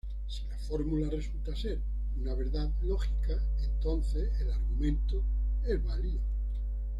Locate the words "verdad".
2.33-2.71